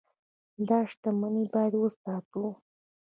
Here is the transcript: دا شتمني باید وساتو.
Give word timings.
دا 0.67 0.79
شتمني 0.91 1.43
باید 1.53 1.73
وساتو. 1.77 2.43